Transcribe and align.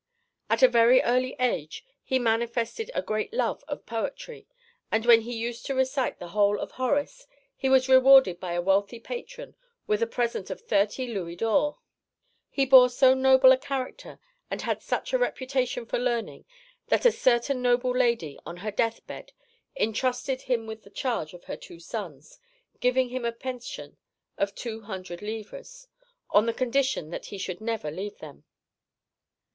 At 0.49 0.63
a 0.63 0.67
very 0.67 0.99
early 1.03 1.35
age 1.39 1.85
he 2.01 2.17
manifested 2.17 2.89
a 2.95 3.03
great 3.03 3.31
love 3.35 3.63
of 3.67 3.85
poetry, 3.85 4.47
and 4.91 5.05
when 5.05 5.21
he 5.21 5.37
used 5.37 5.63
to 5.67 5.75
recite 5.75 6.17
the 6.17 6.29
whole 6.29 6.59
of 6.59 6.71
Horace 6.71 7.27
he 7.55 7.69
was 7.69 7.87
rewarded 7.87 8.39
by 8.39 8.53
a 8.53 8.63
wealthy 8.63 8.99
patron 8.99 9.55
with 9.85 10.01
a 10.01 10.07
present 10.07 10.49
of 10.49 10.59
thirty 10.59 11.05
louis 11.05 11.35
d'ors. 11.35 11.75
He 12.49 12.65
bore 12.65 12.89
so 12.89 13.13
noble 13.13 13.51
a 13.51 13.59
character 13.59 14.17
and 14.49 14.63
had 14.63 14.81
such 14.81 15.13
a 15.13 15.19
reputation 15.19 15.85
for 15.85 15.99
learning 15.99 16.45
that 16.87 17.05
a 17.05 17.11
certain 17.11 17.61
noble 17.61 17.95
lady 17.95 18.39
on 18.43 18.57
her 18.57 18.71
death 18.71 19.05
bed 19.05 19.33
entrusted 19.77 20.41
him 20.41 20.65
with 20.65 20.81
the 20.81 20.89
charge 20.89 21.35
of 21.35 21.43
her 21.43 21.55
two 21.55 21.79
sons, 21.79 22.39
giving 22.79 23.09
him 23.09 23.23
a 23.23 23.31
pension 23.31 23.97
of 24.35 24.55
two 24.55 24.81
hundred 24.81 25.21
livres, 25.21 25.87
on 26.31 26.47
the 26.47 26.53
condition 26.55 27.11
that 27.11 27.27
he 27.27 27.37
should 27.37 27.61
never 27.61 27.91
leave 27.91 28.17
them. 28.17 28.45